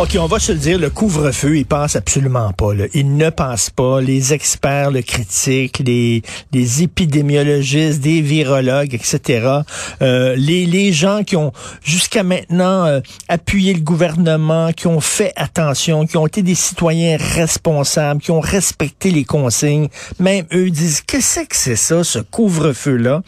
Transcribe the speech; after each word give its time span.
OK, 0.00 0.16
on 0.18 0.24
va 0.24 0.38
se 0.38 0.52
le 0.52 0.58
dire, 0.58 0.78
le 0.78 0.88
couvre-feu, 0.88 1.58
il 1.58 1.66
passe 1.66 1.94
absolument 1.94 2.54
pas. 2.54 2.72
Là. 2.72 2.86
Il 2.94 3.18
ne 3.18 3.28
passe 3.28 3.68
pas. 3.68 4.00
Les 4.00 4.32
experts 4.32 4.90
le 4.90 5.02
critiquent, 5.02 5.82
les, 5.84 6.22
les 6.52 6.82
épidémiologistes, 6.82 8.00
des 8.00 8.22
virologues, 8.22 8.94
etc. 8.94 9.58
Euh, 10.00 10.34
les, 10.36 10.64
les 10.64 10.90
gens 10.94 11.22
qui 11.22 11.36
ont 11.36 11.52
jusqu'à 11.84 12.22
maintenant 12.22 12.86
euh, 12.86 13.00
appuyé 13.28 13.74
le 13.74 13.82
gouvernement, 13.82 14.72
qui 14.72 14.86
ont 14.86 15.00
fait 15.00 15.34
attention, 15.36 16.06
qui 16.06 16.16
ont 16.16 16.26
été 16.26 16.40
des 16.40 16.54
citoyens 16.54 17.18
responsables, 17.18 18.22
qui 18.22 18.30
ont 18.30 18.40
respecté 18.40 19.10
les 19.10 19.24
consignes, 19.24 19.88
même 20.18 20.46
eux 20.54 20.70
disent, 20.70 21.02
qu'est-ce 21.02 21.40
que 21.40 21.54
c'est 21.54 21.76
ça, 21.76 22.04
ce 22.04 22.20
couvre-feu-là? 22.20 23.20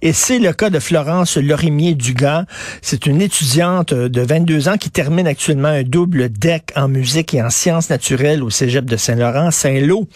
Et 0.00 0.14
c'est 0.14 0.38
le 0.38 0.54
cas 0.54 0.70
de 0.70 0.78
Florence 0.78 1.36
Lorimier-Dugas. 1.36 2.46
C'est 2.80 3.04
une 3.04 3.20
étudiante 3.20 3.92
de 3.92 4.20
22 4.22 4.70
ans 4.70 4.78
qui 4.78 4.88
termine 4.88 5.26
actuellement 5.26 5.68
un 5.68 5.82
double 5.82 6.05
double 6.06 6.28
deck 6.28 6.72
en 6.76 6.86
musique 6.86 7.34
et 7.34 7.42
en 7.42 7.50
sciences 7.50 7.90
naturelles 7.90 8.44
au 8.44 8.48
Cégep 8.48 8.84
de 8.84 8.96
Saint-Laurent, 8.96 9.50
Saint-Lô. 9.50 10.06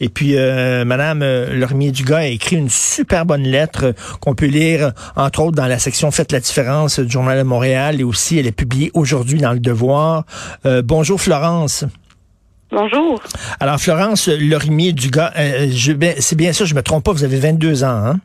Et 0.00 0.08
puis, 0.08 0.36
euh, 0.36 0.84
Madame 0.84 1.22
euh, 1.22 1.56
Lormier-Dugas 1.56 2.18
a 2.18 2.26
écrit 2.26 2.54
une 2.54 2.68
super 2.68 3.26
bonne 3.26 3.42
lettre 3.42 3.92
qu'on 4.20 4.36
peut 4.36 4.46
lire, 4.46 4.92
entre 5.16 5.40
autres, 5.40 5.56
dans 5.56 5.66
la 5.66 5.80
section 5.80 6.12
Faites 6.12 6.30
la 6.30 6.38
différence 6.38 7.00
du 7.00 7.10
Journal 7.10 7.36
de 7.36 7.42
Montréal 7.42 8.00
et 8.00 8.04
aussi 8.04 8.38
elle 8.38 8.46
est 8.46 8.52
publiée 8.52 8.92
aujourd'hui 8.94 9.40
dans 9.40 9.52
Le 9.52 9.58
Devoir. 9.58 10.24
Euh, 10.66 10.82
bonjour 10.84 11.20
Florence. 11.20 11.84
Bonjour. 12.70 13.20
Alors 13.58 13.80
Florence 13.80 14.28
Lorimier-Dugas, 14.28 15.32
euh, 15.36 15.68
c'est 16.20 16.36
bien 16.36 16.52
ça, 16.52 16.64
je 16.64 16.76
me 16.76 16.82
trompe 16.82 17.04
pas, 17.04 17.12
vous 17.12 17.24
avez 17.24 17.40
22 17.40 17.82
ans, 17.82 17.88
hein? 17.88 18.20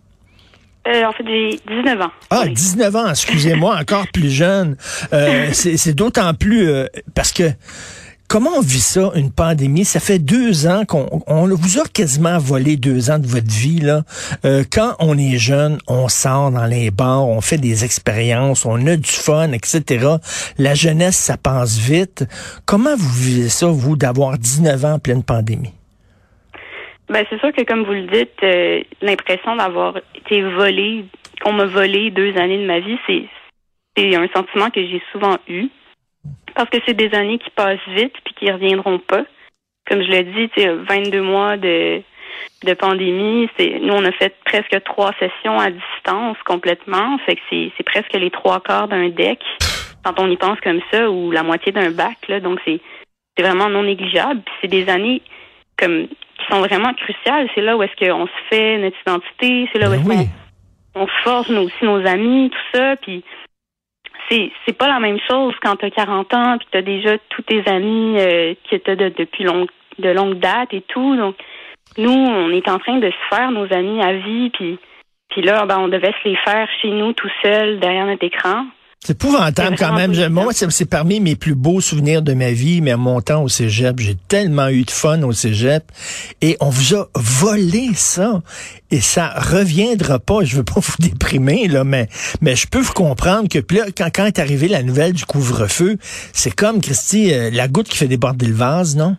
Euh, 0.88 1.04
en 1.06 1.12
fait, 1.14 1.24
j'ai 1.26 1.60
19 1.68 2.02
ans. 2.02 2.12
Ah, 2.30 2.46
19 2.48 2.96
ans, 2.96 3.10
excusez-moi, 3.10 3.78
encore 3.82 4.06
plus 4.14 4.30
jeune. 4.30 4.78
Euh, 5.14 5.50
c'est 5.52 5.96
d'autant 5.96 6.34
plus 6.34 6.70
euh, 6.70 6.86
parce 7.16 7.32
que 7.32 7.44
comment 8.28 8.52
on 8.58 8.62
vit 8.62 8.80
ça, 8.80 9.12
une 9.16 9.32
pandémie? 9.32 9.84
Ça 9.84 10.00
fait 10.00 10.20
deux 10.20 10.68
ans 10.68 10.86
qu'on 10.86 11.24
on 11.26 11.48
vous 11.48 11.80
a 11.80 11.84
quasiment 11.92 12.38
volé 12.38 12.78
deux 12.78 13.10
ans 13.10 13.18
de 13.18 13.26
votre 13.26 13.50
vie. 13.50 13.80
Là. 13.80 14.04
quand 14.72 14.96
on 15.00 15.18
est 15.18 15.38
jeune, 15.38 15.80
on 15.88 16.08
sort 16.08 16.52
dans 16.52 16.66
les 16.66 16.92
bars, 16.92 17.28
on 17.28 17.42
fait 17.42 17.58
des 17.58 17.84
expériences, 17.84 18.66
on 18.66 18.86
a 18.86 18.96
du 18.96 19.10
fun, 19.10 19.52
etc. 19.54 20.18
La 20.60 20.76
jeunesse, 20.76 21.18
ça 21.18 21.38
passe 21.38 21.78
vite. 21.80 22.26
Comment 22.66 22.96
vous 22.96 23.14
vivez 23.14 23.50
ça, 23.50 23.68
vous, 23.68 23.96
d'avoir 23.96 24.38
19 24.38 24.86
ans 24.86 24.94
en 24.94 25.00
pleine 25.00 25.24
pandémie? 25.24 25.74
Ben 27.08 27.24
c'est 27.30 27.40
sûr 27.40 27.52
que 27.54 27.62
comme 27.64 27.84
vous 27.84 27.94
le 27.94 28.08
dites, 28.08 28.42
euh, 28.42 28.82
l'impression 29.02 29.56
d'avoir 29.56 29.94
été 30.26 31.06
qu'on 31.42 31.54
m'a 31.54 31.66
volé 31.66 32.12
deux 32.12 32.38
années 32.38 32.58
de 32.58 32.66
ma 32.66 32.80
vie, 32.80 32.98
c'est 33.08 34.16
un 34.16 34.28
sentiment 34.30 34.70
que 34.70 34.82
j'ai 34.82 35.02
souvent 35.12 35.38
eu 35.48 35.68
parce 36.56 36.70
que 36.70 36.78
c'est 36.86 36.94
des 36.94 37.14
années 37.14 37.38
qui 37.38 37.50
passent 37.50 37.80
vite 37.88 38.14
puis 38.24 38.34
qui 38.34 38.52
reviendront 38.52 39.00
pas. 39.00 39.26
Comme 39.88 40.02
je 40.02 40.10
l'ai 40.10 40.24
dit, 40.24 40.50
22 40.58 41.22
mois 41.22 41.58
de 41.58 42.02
de 42.64 42.74
pandémie, 42.74 43.48
c'est 43.58 43.80
nous 43.80 43.94
on 43.94 44.04
a 44.04 44.12
fait 44.12 44.36
presque 44.44 44.84
trois 44.84 45.14
sessions 45.20 45.60
à 45.60 45.70
distance 45.70 46.38
complètement, 46.46 47.18
fait 47.20 47.36
que 47.36 47.42
c'est 47.50 47.72
c'est 47.78 47.84
presque 47.84 48.14
les 48.14 48.32
trois 48.32 48.60
quarts 48.60 48.88
d'un 48.88 49.10
deck 49.10 49.40
quand 50.04 50.20
on 50.20 50.30
y 50.30 50.36
pense 50.36 50.60
comme 50.62 50.82
ça 50.92 51.10
ou 51.10 51.32
la 51.32 51.44
moitié 51.44 51.72
d'un 51.72 51.92
bac 51.92 52.18
là, 52.28 52.40
donc 52.40 52.60
c'est 52.66 52.82
c'est 53.38 53.44
vraiment 53.44 53.70
non 53.70 53.84
négligeable. 53.84 54.42
c'est 54.62 54.68
des 54.68 54.90
années 54.90 55.22
comme 55.78 56.08
qui 56.38 56.46
sont 56.52 56.60
vraiment 56.62 56.94
cruciales. 56.94 57.50
C'est 57.56 57.62
là 57.62 57.78
où 57.78 57.84
est-ce 57.84 57.96
qu'on 57.96 58.28
se 58.28 58.32
fait 58.50 58.78
notre 58.78 58.98
identité, 59.02 59.70
c'est 59.72 59.80
là 59.80 59.88
où 59.88 59.92
ben 59.92 59.98
est-ce 59.98 60.08
qu'on 60.94 61.04
on 61.04 61.08
forge 61.24 61.50
nous 61.50 61.62
aussi 61.62 61.84
nos 61.84 62.06
amis, 62.06 62.50
tout 62.50 62.78
ça. 62.78 62.96
Puis 62.98 63.24
c'est 64.30 64.52
c'est 64.66 64.78
pas 64.78 64.88
la 64.88 65.00
même 65.00 65.20
chose 65.30 65.54
quand 65.62 65.76
tu 65.78 65.86
as 65.86 65.92
40 65.92 66.34
ans 66.34 66.58
puis 66.58 66.68
tu 66.72 66.78
as 66.78 66.82
déjà 66.82 67.18
tous 67.30 67.42
tes 67.44 67.68
amis 67.68 68.18
euh, 68.20 68.54
qui 68.64 68.76
étaient 68.76 68.96
de, 68.96 69.10
depuis 69.10 69.44
long, 69.44 69.68
de 70.00 70.10
longue 70.10 70.40
date 70.40 70.74
et 70.74 70.82
tout. 70.82 71.16
Donc 71.16 71.36
nous, 71.98 72.12
on 72.12 72.50
est 72.50 72.68
en 72.68 72.80
train 72.80 72.98
de 72.98 73.10
se 73.10 73.36
faire 73.36 73.52
nos 73.52 73.72
amis 73.72 74.02
à 74.02 74.14
vie 74.14 74.50
puis 74.52 74.80
puis 75.30 75.42
là, 75.42 75.66
ben, 75.66 75.80
on 75.80 75.88
devait 75.88 76.14
se 76.24 76.30
les 76.30 76.36
faire 76.38 76.68
chez 76.82 76.90
nous 76.90 77.12
tout 77.14 77.32
seul 77.44 77.80
derrière 77.80 78.06
notre 78.06 78.24
écran. 78.24 78.68
C'est 79.06 79.14
épouvantable 79.14 79.76
quand 79.78 79.94
même. 79.94 80.14
moi, 80.30 80.52
c'est 80.52 80.90
parmi 80.90 81.20
mes 81.20 81.36
plus 81.36 81.54
beaux 81.54 81.80
souvenirs 81.80 82.24
de 82.24 82.34
ma 82.34 82.50
vie, 82.50 82.82
mais 82.82 82.90
à 82.90 82.98
mon 82.98 83.22
temps 83.22 83.44
au 83.44 83.48
cégep, 83.48 84.00
j'ai 84.00 84.16
tellement 84.16 84.68
eu 84.70 84.82
de 84.82 84.90
fun 84.90 85.22
au 85.22 85.32
cégep. 85.32 85.84
Et 86.42 86.58
on 86.60 86.70
vous 86.70 86.96
a 86.96 87.06
volé 87.14 87.94
ça. 87.94 88.42
Et 88.90 89.02
ça 89.02 89.30
reviendra 89.36 90.18
pas. 90.18 90.44
Je 90.44 90.58
veux 90.58 90.64
pas 90.64 90.80
vous 90.80 90.96
déprimer, 90.98 91.68
là, 91.68 91.84
mais, 91.84 92.08
mais 92.42 92.56
je 92.56 92.68
peux 92.68 92.80
vous 92.80 92.94
comprendre 92.94 93.48
que 93.48 93.60
là, 93.76 93.86
quand, 93.96 94.10
quand 94.12 94.26
est 94.26 94.40
arrivée 94.40 94.70
la 94.70 94.82
nouvelle 94.82 95.14
du 95.14 95.24
couvre-feu, 95.24 95.98
c'est 96.34 96.56
comme, 96.56 96.82
Christy, 96.82 97.32
euh, 97.32 97.52
la 97.54 97.68
goutte 97.68 97.88
qui 97.88 98.00
fait 98.00 98.08
déborder 98.08 98.48
le 98.48 98.56
vase, 98.56 98.96
non? 98.96 99.18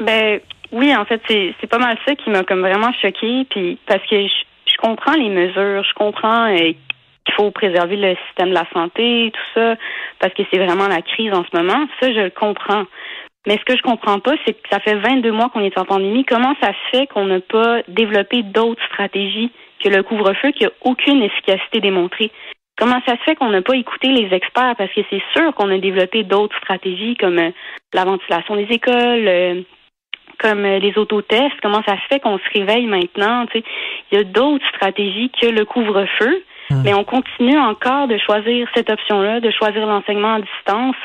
Ben, 0.00 0.38
oui, 0.70 0.94
en 0.94 1.06
fait, 1.06 1.22
c'est 1.26 1.66
pas 1.66 1.78
mal 1.78 1.96
ça 2.06 2.14
qui 2.14 2.28
m'a 2.28 2.44
comme 2.44 2.60
vraiment 2.60 2.92
choqué. 3.00 3.46
Puis, 3.48 3.78
parce 3.86 4.02
que 4.06 4.20
je, 4.20 4.76
comprends 4.82 5.14
les 5.14 5.30
mesures, 5.30 5.82
je 5.82 5.94
comprends 5.94 6.54
euh, 6.54 6.72
il 7.26 7.34
faut 7.34 7.50
préserver 7.50 7.96
le 7.96 8.16
système 8.26 8.50
de 8.50 8.54
la 8.54 8.66
santé, 8.72 9.32
tout 9.32 9.60
ça, 9.60 9.76
parce 10.18 10.34
que 10.34 10.42
c'est 10.50 10.58
vraiment 10.58 10.88
la 10.88 11.02
crise 11.02 11.32
en 11.32 11.44
ce 11.44 11.56
moment. 11.56 11.86
Ça, 12.00 12.12
je 12.12 12.20
le 12.20 12.30
comprends. 12.30 12.84
Mais 13.46 13.56
ce 13.58 13.64
que 13.64 13.76
je 13.76 13.82
comprends 13.82 14.18
pas, 14.18 14.34
c'est 14.44 14.52
que 14.52 14.68
ça 14.70 14.80
fait 14.80 14.96
22 14.96 15.32
mois 15.32 15.48
qu'on 15.48 15.60
est 15.60 15.78
en 15.78 15.84
pandémie. 15.84 16.24
Comment 16.24 16.54
ça 16.60 16.68
se 16.68 16.98
fait 16.98 17.06
qu'on 17.06 17.24
n'a 17.24 17.40
pas 17.40 17.82
développé 17.88 18.42
d'autres 18.42 18.84
stratégies 18.86 19.50
que 19.82 19.88
le 19.88 20.02
couvre-feu 20.02 20.50
qui 20.50 20.66
a 20.66 20.70
aucune 20.82 21.22
efficacité 21.22 21.80
démontrée? 21.80 22.30
Comment 22.76 23.00
ça 23.06 23.16
se 23.16 23.22
fait 23.24 23.36
qu'on 23.36 23.50
n'a 23.50 23.62
pas 23.62 23.76
écouté 23.76 24.08
les 24.08 24.34
experts? 24.34 24.74
Parce 24.76 24.92
que 24.92 25.00
c'est 25.10 25.22
sûr 25.36 25.54
qu'on 25.54 25.70
a 25.70 25.78
développé 25.78 26.22
d'autres 26.22 26.56
stratégies 26.58 27.16
comme 27.16 27.38
euh, 27.38 27.50
la 27.92 28.04
ventilation 28.04 28.56
des 28.56 28.68
écoles, 28.70 29.28
euh, 29.28 29.62
comme 30.38 30.64
euh, 30.64 30.78
les 30.78 30.96
autotests. 30.96 31.60
Comment 31.62 31.82
ça 31.86 31.96
se 31.96 32.06
fait 32.08 32.20
qu'on 32.20 32.38
se 32.38 32.58
réveille 32.58 32.86
maintenant? 32.86 33.46
Il 33.54 33.62
y 34.12 34.16
a 34.16 34.24
d'autres 34.24 34.66
stratégies 34.68 35.30
que 35.30 35.46
le 35.46 35.64
couvre-feu. 35.64 36.42
Hmm. 36.70 36.82
Mais 36.84 36.94
on 36.94 37.04
continue 37.04 37.58
encore 37.58 38.08
de 38.08 38.16
choisir 38.18 38.68
cette 38.74 38.90
option-là, 38.90 39.40
de 39.40 39.50
choisir 39.50 39.86
l'enseignement 39.86 40.34
à 40.34 40.40
distance, 40.40 40.96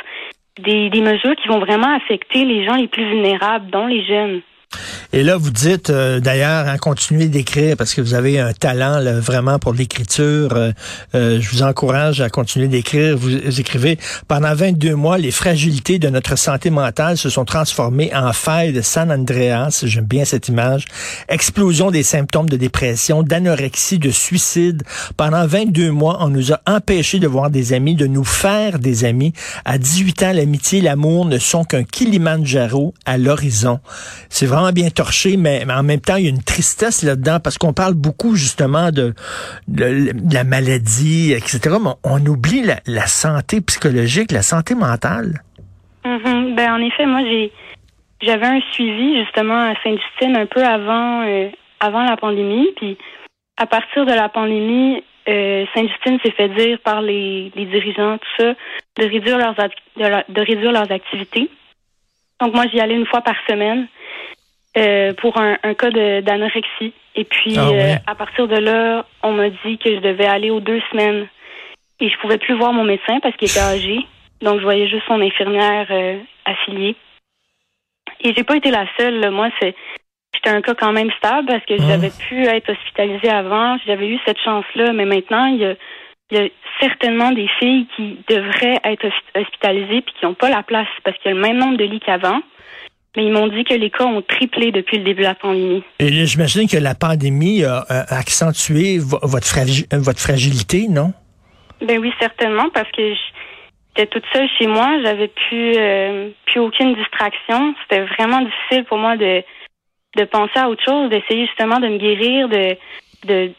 des, 0.59 0.89
des 0.89 1.01
mesures 1.01 1.35
qui 1.35 1.47
vont 1.47 1.59
vraiment 1.59 1.95
affecter 1.95 2.45
les 2.45 2.65
gens 2.65 2.75
les 2.75 2.87
plus 2.87 3.05
vulnérables, 3.09 3.69
dont 3.71 3.87
les 3.87 4.05
jeunes. 4.05 4.41
Et 5.17 5.23
là, 5.23 5.37
vous 5.37 5.49
dites 5.49 5.91
euh, 5.91 6.19
d'ailleurs, 6.19 6.67
hein, 6.67 6.77
continuez 6.77 7.29
d'écrire 7.29 7.77
parce 7.77 7.93
que 7.93 8.01
vous 8.01 8.15
avez 8.15 8.37
un 8.37 8.51
talent 8.51 9.01
vraiment 9.21 9.59
pour 9.59 9.71
l'écriture. 9.73 10.51
Euh, 10.51 10.73
euh, 11.15 11.39
je 11.39 11.49
vous 11.51 11.63
encourage 11.63 12.19
à 12.19 12.27
continuer 12.27 12.67
d'écrire. 12.67 13.17
Vous, 13.17 13.33
écrivez 13.33 13.97
pendant 14.27 14.53
22 14.53 14.93
mois, 14.93 15.17
les 15.17 15.31
fragilités 15.31 15.99
de 15.99 16.09
notre 16.09 16.37
santé 16.37 16.69
mentale 16.69 17.17
se 17.17 17.29
sont 17.29 17.45
transformées 17.45 18.13
en 18.13 18.33
failles 18.33 18.73
de 18.73 18.81
San 18.81 19.09
Andreas. 19.09 19.85
J'aime 19.85 20.03
bien 20.03 20.25
cette 20.25 20.49
image. 20.49 20.83
Explosion 21.29 21.91
des 21.91 22.03
symptômes 22.03 22.49
de 22.49 22.57
dépression, 22.57 23.23
d'anorexie, 23.23 23.99
de 23.99 24.11
suicide. 24.11 24.83
Pendant 25.15 25.47
22 25.47 25.91
mois, 25.91 26.17
on 26.19 26.27
nous 26.27 26.51
a 26.51 26.59
empêchés 26.67 27.19
de 27.19 27.27
voir 27.27 27.49
des 27.49 27.71
amis, 27.71 27.95
de 27.95 28.07
nous 28.07 28.25
faire 28.25 28.79
des 28.79 29.05
amis. 29.05 29.31
À 29.63 29.77
18 29.77 30.23
ans, 30.23 30.33
l'amitié, 30.33 30.81
l'amour 30.81 31.23
ne 31.23 31.37
sont 31.37 31.63
qu'un 31.63 31.85
Kilimanjaro 31.85 32.93
à 33.05 33.17
l'horizon. 33.17 33.79
C'est 34.29 34.45
vraiment 34.45 34.73
bien 34.73 34.89
mais, 35.37 35.65
en 35.69 35.83
même 35.83 35.99
temps, 35.99 36.15
il 36.15 36.23
y 36.23 36.27
a 36.27 36.29
une 36.29 36.43
tristesse 36.43 37.03
là-dedans 37.03 37.39
parce 37.43 37.57
qu'on 37.57 37.73
parle 37.73 37.93
beaucoup 37.93 38.35
justement 38.35 38.91
de, 38.91 39.13
la 39.67 40.43
maladie, 40.43 41.33
etc. 41.33 41.77
Mais 41.81 41.91
on, 42.03 42.25
oublie 42.25 42.63
la, 42.85 43.07
santé 43.07 43.61
psychologique, 43.61 44.31
la 44.31 44.41
santé 44.41 44.75
mentale. 44.75 45.41
Mm-hmm. 46.05 46.55
Ben 46.55 46.73
en 46.73 46.81
effet, 46.81 47.05
moi 47.05 47.21
j'avais 48.21 48.45
un 48.45 48.61
suivi 48.71 49.23
justement 49.23 49.71
à 49.71 49.73
Sainte-Justine 49.83 50.35
un 50.35 50.45
peu 50.45 50.63
avant 50.63 51.23
euh, 51.23 51.49
avant 51.79 52.03
la 52.03 52.15
pandémie, 52.15 52.69
puis 52.75 52.97
à 53.57 53.65
partir 53.65 54.05
de 54.05 54.13
la 54.13 54.29
pandémie, 54.29 55.03
euh, 55.27 55.65
Sainte-Justine 55.73 56.19
s'est 56.23 56.31
fait 56.31 56.49
dire 56.49 56.79
par 56.83 57.01
les, 57.01 57.51
dirigeants 57.55 58.17
tout 58.17 58.43
ça 58.43 58.53
de 58.97 59.09
réduire 59.09 59.37
leurs 59.37 59.55
de 59.55 60.41
réduire 60.41 60.71
leurs 60.71 60.91
activités. 60.91 61.49
Donc 62.41 62.53
moi 62.53 62.65
j'y 62.71 62.79
allais 62.79 62.95
une 62.95 63.07
fois 63.07 63.21
par 63.21 63.35
semaine. 63.47 63.87
Euh, 64.77 65.13
pour 65.13 65.37
un, 65.37 65.57
un 65.63 65.73
cas 65.73 65.89
d'anorexie. 65.89 66.93
Et 67.15 67.23
puis, 67.23 67.55
ah 67.57 67.69
euh, 67.69 67.95
à 68.07 68.13
partir 68.13 68.45
de 68.49 68.57
là, 68.57 69.05
on 69.23 69.31
m'a 69.31 69.49
dit 69.49 69.77
que 69.77 69.89
je 69.89 70.01
devais 70.01 70.25
aller 70.25 70.49
aux 70.49 70.59
deux 70.59 70.81
semaines. 70.91 71.29
Et 72.01 72.09
je 72.09 72.17
pouvais 72.17 72.37
plus 72.37 72.57
voir 72.57 72.73
mon 72.73 72.83
médecin 72.83 73.21
parce 73.21 73.37
qu'il 73.37 73.49
était 73.49 73.61
âgé. 73.61 73.99
Donc, 74.41 74.59
je 74.59 74.63
voyais 74.63 74.89
juste 74.89 75.05
son 75.07 75.21
infirmière 75.21 75.87
euh, 75.91 76.19
affiliée. 76.43 76.97
Et 78.19 78.33
j'ai 78.35 78.43
pas 78.43 78.57
été 78.57 78.69
la 78.69 78.85
seule. 78.99 79.31
Moi, 79.31 79.49
c'est 79.61 79.75
j'étais 80.33 80.49
un 80.49 80.61
cas 80.61 80.75
quand 80.75 80.91
même 80.91 81.11
stable 81.19 81.47
parce 81.47 81.63
que 81.63 81.75
ah. 81.79 81.85
j'avais 81.87 82.11
pu 82.27 82.43
être 82.43 82.69
hospitalisée 82.69 83.29
avant. 83.29 83.77
J'avais 83.85 84.09
eu 84.09 84.19
cette 84.25 84.39
chance-là. 84.41 84.91
Mais 84.91 85.05
maintenant, 85.05 85.45
il 85.45 85.61
y 85.61 85.65
a, 85.65 85.75
il 86.31 86.37
y 86.37 86.41
a 86.41 86.49
certainement 86.81 87.31
des 87.31 87.47
filles 87.59 87.87
qui 87.95 88.17
devraient 88.27 88.81
être 88.83 89.07
hospitalisées 89.35 90.01
puis 90.01 90.13
qui 90.19 90.25
n'ont 90.25 90.33
pas 90.33 90.49
la 90.49 90.63
place 90.63 90.89
parce 91.05 91.17
qu'il 91.19 91.31
y 91.31 91.33
a 91.33 91.37
le 91.37 91.41
même 91.41 91.59
nombre 91.59 91.77
de 91.77 91.85
lits 91.85 92.01
qu'avant 92.01 92.41
mais 93.15 93.25
ils 93.25 93.31
m'ont 93.31 93.47
dit 93.47 93.63
que 93.63 93.73
les 93.73 93.89
cas 93.89 94.05
ont 94.05 94.21
triplé 94.21 94.71
depuis 94.71 94.97
le 94.97 95.03
début 95.03 95.21
de 95.21 95.27
la 95.27 95.35
pandémie. 95.35 95.83
Et 95.99 96.25
j'imagine 96.25 96.67
que 96.67 96.77
la 96.77 96.95
pandémie 96.95 97.63
a, 97.63 97.85
accentué 98.09 98.97
votre, 98.99 99.97
votre 99.97 100.19
fragilité, 100.19 100.87
non? 100.89 101.13
Ben 101.81 101.99
oui, 101.99 102.11
certainement, 102.19 102.69
parce 102.73 102.89
que 102.91 103.13
j'étais 103.95 104.07
toute 104.07 104.23
seule 104.33 104.47
chez 104.57 104.67
moi, 104.67 104.97
j'avais 105.03 105.27
plus, 105.27 105.73
euh, 105.77 106.29
plus 106.45 106.59
aucune 106.59 106.95
distraction. 106.95 107.75
C'était 107.83 108.05
vraiment 108.05 108.41
difficile 108.41 108.85
pour 108.85 108.97
moi 108.97 109.17
de, 109.17 109.43
de 110.17 110.23
penser 110.25 110.57
à 110.57 110.69
autre 110.69 110.83
chose, 110.83 111.09
d'essayer 111.09 111.45
justement 111.47 111.79
de 111.79 111.87
me 111.87 111.97
guérir, 111.97 112.49
de, 112.49 112.77
de 113.27 113.51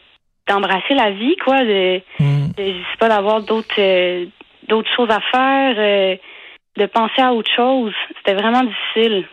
d'embrasser 0.47 0.93
la 0.93 1.11
vie, 1.11 1.35
quoi, 1.43 1.65
de, 1.65 2.01
hmm. 2.19 2.47
je 2.57 2.63
sais 2.63 2.97
pas, 2.99 3.09
d'avoir 3.09 3.41
d'autres 3.41 3.79
euh, 3.79 4.25
d'autres 4.67 4.89
choses 4.95 5.09
à 5.09 5.19
faire, 5.19 5.75
euh, 5.77 6.15
de 6.77 6.85
penser 6.85 7.21
à 7.21 7.33
autre 7.33 7.51
chose. 7.53 7.93
C'était 8.17 8.33
vraiment 8.33 8.63
difficile. 8.63 9.25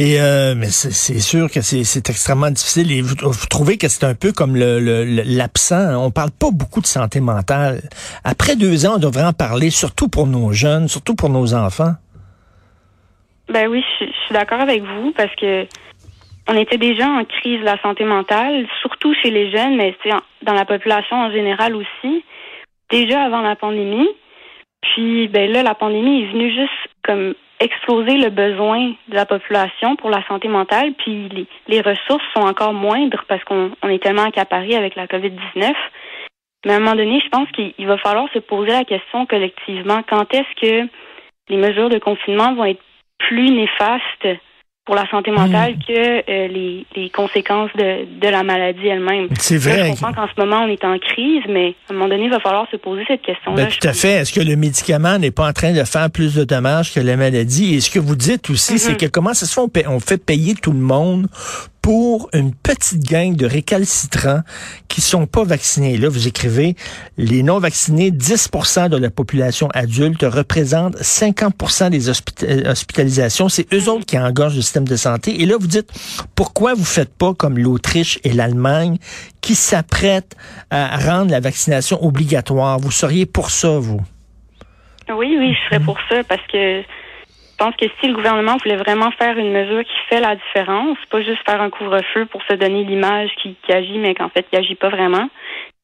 Et 0.00 0.20
euh, 0.20 0.54
mais 0.56 0.68
c'est 0.70 1.18
sûr 1.18 1.50
que 1.50 1.60
c'est 1.60 2.08
extrêmement 2.08 2.50
difficile. 2.50 2.92
Et 2.92 3.02
vous, 3.02 3.16
trouvez 3.50 3.78
que 3.78 3.88
c'est 3.88 4.04
un 4.04 4.14
peu 4.14 4.30
comme 4.32 4.54
l'absent. 4.54 4.84
Le, 4.84 5.22
l'absent. 5.36 6.04
on 6.06 6.12
parle 6.12 6.30
pas 6.30 6.50
beaucoup 6.52 6.80
de 6.80 6.86
santé 6.86 7.18
mentale. 7.20 7.80
Après 8.22 8.54
deux 8.54 8.86
ans, 8.86 8.94
on 8.96 8.98
devrait 8.98 9.24
en 9.24 9.32
parler, 9.32 9.70
surtout 9.70 10.08
pour 10.08 10.28
nos 10.28 10.52
jeunes, 10.52 10.86
surtout 10.86 11.16
pour 11.16 11.30
nos 11.30 11.52
enfants. 11.52 11.94
Ben 13.48 13.66
oui, 13.68 13.82
je, 13.98 14.04
suis 14.04 14.32
d'accord 14.32 14.60
avec 14.60 14.82
vous 14.82 15.12
parce 15.16 15.34
que 15.34 15.66
on 16.46 16.54
était 16.54 16.78
déjà 16.78 17.08
en 17.08 17.24
crise 17.24 17.60
de 17.60 17.64
la 17.64 17.80
santé 17.82 18.04
mentale, 18.04 18.66
surtout 18.80 19.12
chez 19.20 19.30
les 19.30 19.50
jeunes, 19.50 19.76
mais 19.76 19.96
dans 20.42 20.54
la 20.54 20.64
population 20.64 21.16
en 21.16 21.32
général 21.32 21.74
aussi. 21.74 22.24
Déjà 22.90 23.22
avant 23.22 23.40
la 23.40 23.56
pandémie. 23.56 24.08
Puis 24.80 25.26
ben 25.26 25.50
là, 25.50 25.64
la 25.64 25.74
pandémie 25.74 26.22
est 26.22 26.32
venue 26.32 26.54
juste 26.54 26.94
comme 27.02 27.34
exploser 27.60 28.16
le 28.16 28.30
besoin 28.30 28.94
de 29.08 29.14
la 29.14 29.26
population 29.26 29.96
pour 29.96 30.10
la 30.10 30.24
santé 30.26 30.48
mentale, 30.48 30.92
puis 30.98 31.28
les, 31.66 31.80
ressources 31.80 32.24
sont 32.34 32.42
encore 32.42 32.72
moindres 32.72 33.24
parce 33.28 33.42
qu'on 33.44 33.72
est 33.88 34.02
tellement 34.02 34.24
accaparé 34.24 34.76
avec 34.76 34.94
la 34.94 35.06
COVID-19. 35.06 35.72
Mais 36.66 36.72
à 36.72 36.76
un 36.76 36.80
moment 36.80 36.96
donné, 36.96 37.20
je 37.24 37.28
pense 37.28 37.50
qu'il 37.52 37.86
va 37.86 37.98
falloir 37.98 38.28
se 38.32 38.38
poser 38.38 38.72
la 38.72 38.84
question 38.84 39.26
collectivement, 39.26 40.02
quand 40.08 40.32
est-ce 40.34 40.60
que 40.60 40.88
les 41.48 41.56
mesures 41.56 41.88
de 41.88 41.98
confinement 41.98 42.54
vont 42.54 42.64
être 42.64 42.82
plus 43.18 43.50
néfastes 43.50 44.28
pour 44.88 44.94
la 44.94 45.06
santé 45.10 45.30
mentale 45.30 45.74
hmm. 45.74 45.78
que 45.86 45.92
euh, 46.30 46.48
les, 46.48 46.86
les, 46.96 47.10
conséquences 47.10 47.70
de, 47.76 48.06
de 48.18 48.26
la 48.26 48.42
maladie 48.42 48.86
elle-même. 48.86 49.28
C'est 49.38 49.58
vrai. 49.58 49.84
je 49.84 49.90
comprends 49.90 50.14
qu'en 50.14 50.26
ce 50.34 50.40
moment, 50.40 50.62
on 50.64 50.68
est 50.68 50.82
en 50.82 50.98
crise, 50.98 51.42
mais 51.46 51.74
à 51.90 51.92
un 51.92 51.94
moment 51.94 52.08
donné, 52.08 52.24
il 52.24 52.30
va 52.30 52.40
falloir 52.40 52.66
se 52.70 52.78
poser 52.78 53.04
cette 53.06 53.20
question-là. 53.20 53.64
Ben, 53.64 53.68
tout 53.68 53.86
à 53.86 53.92
fait. 53.92 54.12
Est-ce 54.12 54.32
que 54.32 54.40
le 54.40 54.56
médicament 54.56 55.18
n'est 55.18 55.30
pas 55.30 55.46
en 55.46 55.52
train 55.52 55.74
de 55.74 55.84
faire 55.84 56.10
plus 56.10 56.34
de 56.34 56.44
dommages 56.44 56.94
que 56.94 57.00
la 57.00 57.16
maladie? 57.16 57.74
Et 57.74 57.80
ce 57.82 57.90
que 57.90 57.98
vous 57.98 58.16
dites 58.16 58.48
aussi, 58.48 58.78
c'est 58.78 58.92
mm-hmm. 58.92 58.96
que 58.96 59.06
comment 59.08 59.34
ça 59.34 59.44
se 59.44 59.60
fait, 59.74 59.86
on 59.86 60.00
fait 60.00 60.24
payer 60.24 60.54
tout 60.54 60.72
le 60.72 60.78
monde 60.78 61.26
pour 61.88 62.28
une 62.34 62.54
petite 62.54 63.02
gang 63.10 63.34
de 63.34 63.46
récalcitrants 63.46 64.42
qui 64.88 65.00
sont 65.00 65.24
pas 65.24 65.42
vaccinés. 65.42 65.96
Là, 65.96 66.10
vous 66.10 66.28
écrivez, 66.28 66.76
les 67.16 67.42
non-vaccinés, 67.42 68.10
10% 68.10 68.90
de 68.90 68.98
la 68.98 69.08
population 69.08 69.70
adulte 69.72 70.22
représentent 70.22 70.96
50% 70.96 71.88
des 71.88 72.10
euh, 72.10 72.70
hospitalisations. 72.70 73.48
C'est 73.48 73.72
eux 73.72 73.88
autres 73.88 74.04
qui 74.04 74.18
engorgent 74.18 74.56
le 74.56 74.60
système 74.60 74.86
de 74.86 74.96
santé. 74.96 75.40
Et 75.40 75.46
là, 75.46 75.54
vous 75.58 75.66
dites, 75.66 75.90
pourquoi 76.34 76.74
vous 76.74 76.84
faites 76.84 77.16
pas 77.16 77.32
comme 77.32 77.56
l'Autriche 77.56 78.18
et 78.22 78.34
l'Allemagne 78.34 78.98
qui 79.40 79.54
s'apprêtent 79.54 80.36
à 80.68 80.94
rendre 80.98 81.30
la 81.30 81.40
vaccination 81.40 82.04
obligatoire? 82.04 82.78
Vous 82.78 82.90
seriez 82.90 83.24
pour 83.24 83.48
ça, 83.50 83.78
vous? 83.78 84.02
Oui, 85.08 85.36
oui, 85.38 85.54
je 85.54 85.68
serais 85.70 85.82
pour 85.82 85.96
ça 86.10 86.22
parce 86.28 86.46
que 86.52 86.82
je 87.58 87.64
pense 87.64 87.74
que 87.74 87.86
si 88.00 88.06
le 88.06 88.14
gouvernement 88.14 88.56
voulait 88.62 88.76
vraiment 88.76 89.10
faire 89.12 89.36
une 89.36 89.50
mesure 89.50 89.82
qui 89.82 89.96
fait 90.08 90.20
la 90.20 90.36
différence, 90.36 90.96
pas 91.10 91.22
juste 91.22 91.44
faire 91.44 91.60
un 91.60 91.70
couvre-feu 91.70 92.26
pour 92.26 92.40
se 92.44 92.54
donner 92.54 92.84
l'image 92.84 93.30
qui, 93.42 93.56
agit, 93.68 93.98
mais 93.98 94.14
qu'en 94.14 94.28
fait, 94.28 94.46
il 94.52 94.58
agit 94.58 94.76
pas 94.76 94.90
vraiment. 94.90 95.28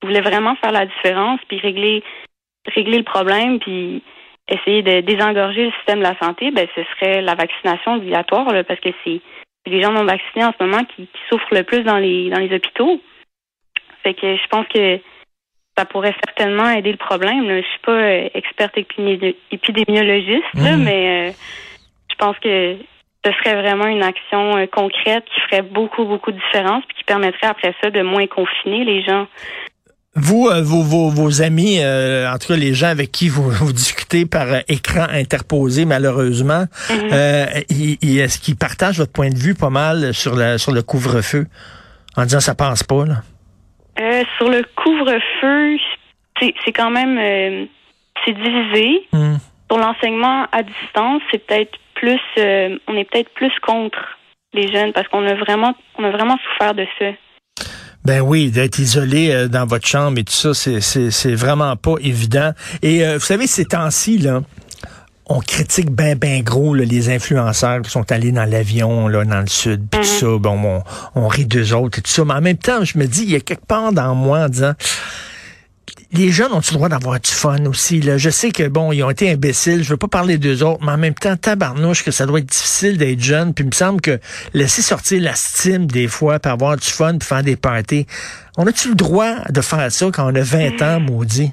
Il 0.03 0.07
voulait 0.07 0.21
vraiment 0.21 0.55
faire 0.57 0.71
la 0.71 0.87
différence, 0.87 1.41
puis 1.49 1.59
régler, 1.59 2.05
régler 2.73 2.99
le 2.99 3.05
problème, 3.05 3.59
puis 3.59 4.05
essayer 4.49 4.83
de 4.83 5.01
désengorger 5.01 5.65
le 5.65 5.73
système 5.73 5.99
de 5.99 6.05
la 6.05 6.17
santé, 6.19 6.53
ben 6.53 6.69
ce 6.77 6.83
serait 6.95 7.23
la 7.23 7.35
vaccination 7.35 7.95
obligatoire, 7.95 8.47
parce 8.69 8.81
que 8.81 8.91
c'est 9.03 9.21
les 9.67 9.83
gens 9.83 9.91
non 9.91 10.05
vaccinés 10.05 10.45
en 10.45 10.53
ce 10.57 10.65
moment 10.65 10.85
qui, 10.95 11.09
souffrent 11.29 11.55
le 11.55 11.65
plus 11.65 11.83
dans 11.83 11.99
les 11.99 12.31
dans 12.31 12.39
les 12.39 12.55
hôpitaux. 12.55 13.01
Fait 14.05 14.15
que 14.15 14.37
je 14.37 14.47
pense 14.49 14.67
que 14.69 15.01
ça 15.77 15.87
pourrait 15.87 16.15
certainement 16.25 16.71
aider 16.71 16.93
le 16.93 16.99
problème. 16.99 17.49
Je 17.49 17.67
suis 17.67 17.81
pas 17.81 17.93
euh, 17.93 18.29
experte 18.35 18.79
épidémiologiste, 18.79 20.55
mhm. 20.55 20.85
mais 20.85 21.31
euh, 21.31 21.33
je 22.15 22.25
pense 22.25 22.39
que 22.39 22.77
ce 23.25 23.33
serait 23.33 23.61
vraiment 23.61 23.87
une 23.87 24.03
action 24.03 24.57
euh, 24.57 24.67
concrète 24.67 25.25
qui 25.35 25.41
ferait 25.49 25.63
beaucoup, 25.63 26.05
beaucoup 26.05 26.31
de 26.31 26.39
différence 26.39 26.85
puis 26.87 26.99
qui 26.99 27.05
permettrait 27.05 27.47
après 27.47 27.75
ça 27.83 27.91
de 27.91 28.03
moins 28.03 28.27
confiner 28.27 28.85
les 28.85 29.03
gens. 29.03 29.27
Vous, 30.17 30.49
vos, 30.63 31.11
vos, 31.11 31.43
amis, 31.43 31.81
en 31.81 32.39
tout 32.39 32.47
cas 32.47 32.57
les 32.57 32.73
gens 32.73 32.87
avec 32.87 33.11
qui 33.11 33.29
vous, 33.29 33.51
vous 33.51 33.73
discutez 33.73 34.27
par 34.27 34.47
écran 34.69 35.07
interposé, 35.11 35.87
malheureusement, 35.87 36.67
mhm. 36.89 37.13
est-ce 37.13 38.39
qu'ils 38.39 38.55
partagent 38.55 38.99
votre 38.99 39.13
point 39.13 39.31
de 39.31 39.37
vue 39.39 39.57
pas 39.57 39.71
mal 39.71 40.15
sur, 40.15 40.37
la, 40.37 40.57
sur 40.59 40.71
le 40.71 40.83
couvre-feu 40.83 41.47
en 42.17 42.23
disant 42.23 42.39
ça 42.39 42.55
passe 42.55 42.85
pas 42.85 43.05
là? 43.07 43.17
Euh, 44.01 44.25
sur 44.39 44.49
le 44.49 44.65
couvre-feu, 44.75 45.77
c'est 46.41 46.73
quand 46.73 46.91
même 46.91 47.19
euh, 47.19 47.67
c'est 48.25 48.33
divisé. 48.33 49.07
Hmm. 49.13 49.37
Pour 49.69 49.79
l'enseignement 49.79 50.47
à 50.53 50.63
distance, 50.63 51.23
c'est 51.31 51.47
peut-être 51.47 51.79
plus 51.95 52.21
euh, 52.39 52.77
on 52.89 52.97
est 52.97 53.09
peut-être 53.11 53.31
plus 53.35 53.53
contre 53.67 53.99
les 54.53 54.71
jeunes 54.73 54.93
parce 54.93 55.09
qu'on 55.09 55.27
a 55.27 55.35
vraiment 55.35 55.75
on 55.99 56.05
a 56.05 56.11
vraiment 56.11 56.37
souffert 56.39 56.75
de 56.75 56.87
ça. 56.99 57.07
Ben 58.05 58.21
oui, 58.21 58.51
d'être 58.51 58.79
isolé 58.79 59.49
dans 59.49 59.65
votre 59.65 59.87
chambre 59.87 60.19
et 60.19 60.25
tout 60.25 60.33
ça, 60.33 60.53
c'est 60.53 61.35
vraiment 61.35 61.75
pas 61.75 61.95
évident. 62.03 62.51
Et 62.83 63.03
vous 63.15 63.21
savez, 63.21 63.47
ces 63.47 63.65
temps-ci, 63.65 64.19
là, 64.19 64.43
on 65.27 65.41
critique 65.41 65.91
ben 65.91 66.19
ben 66.19 66.43
gros 66.43 66.75
les 66.75 67.09
influenceurs 67.09 67.83
qui 67.83 67.91
sont 67.91 68.11
allés 68.13 68.33
dans 68.33 68.45
l'avion 68.45 69.09
là 69.09 69.25
dans 69.25 69.41
le 69.41 69.47
sud 69.47 69.87
puis 69.91 70.01
tout 70.01 70.27
mhm. 70.27 70.33
ça 70.33 70.39
bon 70.39 70.83
on, 71.15 71.29
rit 71.29 71.47
d'eux 71.47 71.73
autres 71.73 71.99
et 71.99 72.03
tout 72.03 72.11
ça 72.11 72.25
mais 72.25 72.35
en 72.35 72.41
même 72.41 72.59
temps 72.59 72.85
je 72.85 72.99
me 72.99 73.07
dis 73.07 73.23
il 73.23 73.31
y 73.31 73.37
a 73.37 73.41
quelque 73.41 73.65
part 73.67 73.93
dans 73.93 74.15
moi 74.15 74.41
en 74.41 74.49
disant 74.49 74.73
les 76.13 76.31
jeunes 76.31 76.53
ont 76.53 76.61
le 76.61 76.73
droit 76.73 76.89
d'avoir 76.89 77.21
du 77.21 77.31
fun 77.31 77.65
aussi 77.67 78.01
là? 78.01 78.19
Je 78.19 78.31
sais 78.31 78.51
que 78.51 78.67
bon 78.69 78.93
ils 78.93 79.03
ont 79.03 79.11
été 79.11 79.31
imbéciles 79.31 79.83
je 79.83 79.91
veux 79.91 79.97
pas 79.97 80.09
parler 80.09 80.39
d'eux 80.39 80.63
autres 80.63 80.85
mais 80.85 80.93
en 80.93 80.99
même 80.99 81.15
temps 81.15 81.37
tabarnouche 81.37 82.05
que 82.05 82.11
ça 82.11 82.27
doit 82.27 82.39
être 82.39 82.47
difficile 82.47 82.99
d'être 82.99 83.21
jeune 83.21 83.55
puis 83.55 83.65
il 83.65 83.69
me 83.69 83.73
semble 83.73 84.01
que 84.01 84.19
laisser 84.53 84.83
sortir 84.83 85.21
la 85.23 85.35
stime 85.35 85.87
des 85.87 86.09
fois 86.09 86.39
puis 86.39 86.51
avoir 86.51 86.77
du 86.77 86.89
fun 86.89 87.19
puis 87.19 87.29
faire 87.29 87.43
des 87.43 87.57
parties 87.57 88.07
on 88.57 88.67
a-tu 88.67 88.91
le 88.91 88.95
droit 88.95 89.35
de 89.51 89.61
faire 89.61 89.91
ça 89.91 90.07
quand 90.13 90.31
on 90.31 90.35
a 90.35 90.43
20 90.43 90.83
ans 90.83 91.01
maudit? 91.01 91.53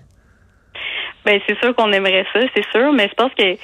Ben 1.25 1.39
c'est 1.47 1.57
sûr 1.59 1.75
qu'on 1.75 1.91
aimerait 1.91 2.25
ça, 2.33 2.39
c'est 2.55 2.65
sûr, 2.71 2.93
mais 2.93 3.07
je 3.07 3.13
pense 3.13 3.31
que 3.37 3.55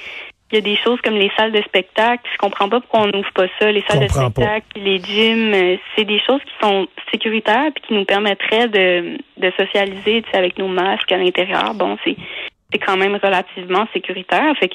il 0.50 0.54
y 0.54 0.58
a 0.58 0.60
des 0.62 0.76
choses 0.76 0.98
comme 1.02 1.14
les 1.14 1.30
salles 1.36 1.52
de 1.52 1.60
spectacle. 1.62 2.22
Je 2.32 2.38
comprends 2.38 2.68
pas 2.68 2.80
pourquoi 2.80 3.00
on 3.00 3.06
n'ouvre 3.08 3.32
pas 3.32 3.46
ça. 3.58 3.70
Les 3.70 3.82
salles 3.82 4.00
de 4.00 4.08
spectacle, 4.08 4.66
les 4.76 4.98
gyms, 4.98 5.52
euh, 5.52 5.76
c'est 5.94 6.04
des 6.04 6.20
choses 6.20 6.40
qui 6.40 6.52
sont 6.66 6.88
sécuritaires 7.10 7.66
et 7.76 7.80
qui 7.80 7.92
nous 7.92 8.04
permettraient 8.04 8.68
de, 8.68 9.18
de 9.36 9.52
socialiser 9.58 10.24
avec 10.32 10.58
nos 10.58 10.68
masques 10.68 11.12
à 11.12 11.18
l'intérieur. 11.18 11.74
Bon, 11.74 11.98
c'est 12.04 12.16
c'est 12.72 12.78
quand 12.78 12.96
même 12.96 13.18
relativement 13.22 13.86
sécuritaire. 13.92 14.54
Fait 14.58 14.68
que 14.68 14.74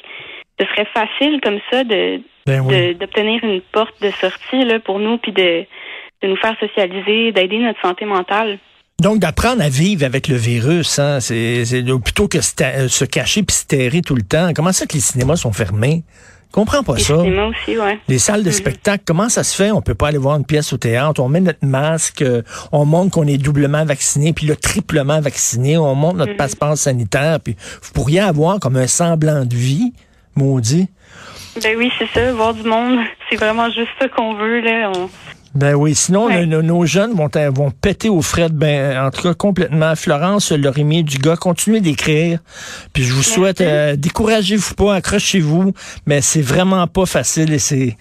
ce 0.60 0.66
serait 0.66 0.86
facile 0.86 1.40
comme 1.40 1.58
ça 1.70 1.84
de 1.84 2.20
ben 2.46 2.62
d'obtenir 2.94 3.42
une 3.42 3.60
porte 3.60 4.00
de 4.02 4.10
sortie 4.10 4.64
là 4.64 4.78
pour 4.78 4.98
nous 4.98 5.18
puis 5.18 5.32
de 5.32 5.64
de 6.22 6.28
nous 6.28 6.36
faire 6.36 6.56
socialiser, 6.58 7.32
d'aider 7.32 7.58
notre 7.58 7.80
santé 7.80 8.04
mentale. 8.04 8.58
Donc, 9.04 9.18
d'apprendre 9.18 9.60
à 9.60 9.68
vivre 9.68 10.02
avec 10.02 10.28
le 10.28 10.36
virus, 10.36 10.98
hein, 10.98 11.20
c'est 11.20 11.84
plutôt 12.02 12.26
que 12.26 12.38
euh, 12.38 12.88
se 12.88 13.04
cacher 13.04 13.42
puis 13.42 13.54
se 13.54 13.66
terrer 13.66 14.00
tout 14.00 14.14
le 14.14 14.22
temps. 14.22 14.52
Comment 14.56 14.72
ça 14.72 14.86
que 14.86 14.94
les 14.94 15.00
cinémas 15.00 15.36
sont 15.36 15.52
fermés? 15.52 16.04
comprends 16.52 16.82
pas 16.82 16.96
ça. 16.96 17.16
Aussi, 17.16 17.76
ouais. 17.76 17.98
Les 18.08 18.18
salles 18.18 18.44
de 18.44 18.48
mm-hmm. 18.48 18.54
spectacle, 18.54 19.04
comment 19.06 19.28
ça 19.28 19.44
se 19.44 19.54
fait? 19.54 19.72
On 19.72 19.82
peut 19.82 19.94
pas 19.94 20.08
aller 20.08 20.16
voir 20.16 20.38
une 20.38 20.46
pièce 20.46 20.72
au 20.72 20.78
théâtre. 20.78 21.20
On 21.20 21.28
met 21.28 21.40
notre 21.40 21.66
masque, 21.66 22.22
euh, 22.22 22.40
on 22.72 22.86
montre 22.86 23.10
qu'on 23.10 23.26
est 23.26 23.36
doublement 23.36 23.84
vacciné, 23.84 24.32
puis 24.32 24.46
le 24.46 24.56
triplement 24.56 25.20
vacciné. 25.20 25.76
On 25.76 25.94
montre 25.94 26.16
notre 26.16 26.32
mm-hmm. 26.32 26.36
passeport 26.36 26.78
sanitaire, 26.78 27.40
puis 27.40 27.56
vous 27.82 27.92
pourriez 27.92 28.20
avoir 28.20 28.58
comme 28.58 28.76
un 28.76 28.86
semblant 28.86 29.44
de 29.44 29.54
vie, 29.54 29.92
maudit. 30.34 30.88
Ben 31.62 31.76
oui, 31.76 31.92
c'est 31.98 32.08
ça, 32.08 32.32
voir 32.32 32.54
du 32.54 32.62
monde. 32.62 33.00
C'est 33.28 33.36
vraiment 33.36 33.68
juste 33.68 33.90
ça 33.98 34.08
qu'on 34.08 34.34
veut, 34.34 34.60
là. 34.60 34.92
Ben 35.54 35.74
oui, 35.74 35.94
sinon 35.94 36.28
nos, 36.46 36.84
jeunes 36.84 37.12
vont, 37.12 37.28
vont 37.52 37.70
péter 37.70 38.08
aux 38.08 38.22
frais, 38.22 38.48
ben 38.50 38.98
en 39.06 39.10
tout 39.10 39.22
cas 39.22 39.34
complètement. 39.34 39.94
Florence 39.94 40.52
du 40.52 41.18
gars, 41.18 41.36
continuez 41.36 41.80
d'écrire. 41.80 42.40
Puis 42.92 43.04
je 43.04 43.12
vous 43.12 43.22
souhaite, 43.22 43.60
euh, 43.60 43.94
découragez-vous 43.94 44.74
pas, 44.74 44.96
accrochez-vous, 44.96 45.72
mais 46.06 46.20
c'est 46.20 46.42
vraiment 46.42 46.86
pas 46.88 47.06
facile 47.06 47.52
et 47.52 47.60
c'est 47.60 47.96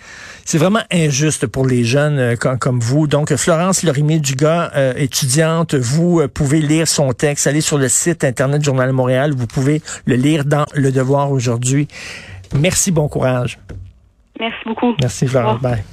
c'est 0.46 0.58
vraiment 0.58 0.82
injuste 0.92 1.46
pour 1.48 1.68
les 1.68 1.84
jeunes 1.84 2.18
euh, 2.20 2.36
comme, 2.36 2.80
vous. 2.80 3.08
Donc 3.08 3.34
Florence 3.36 3.84
Lorimier 3.84 4.20
Dugas, 4.20 4.72
euh, 4.76 4.94
étudiante, 4.98 5.76
vous 5.76 6.28
pouvez 6.34 6.60
lire 6.60 6.88
son 6.88 7.14
texte, 7.14 7.46
allez 7.46 7.62
sur 7.62 7.78
le 7.78 7.88
site 7.88 8.24
internet 8.24 8.64
Journal 8.64 8.88
de 8.88 8.94
Montréal, 8.94 9.34
vous 9.36 9.48
pouvez 9.48 9.82
le 10.06 10.16
lire 10.16 10.44
dans 10.44 10.66
Le 10.74 10.92
Devoir 10.92 11.32
aujourd'hui. 11.32 11.88
Merci, 12.56 12.92
bon 12.92 13.08
courage. 13.08 13.60
Merci 14.40 14.60
beaucoup. 14.66 14.94
Merci, 15.00 15.28
Florence. 15.28 15.62
Bye. 15.62 15.84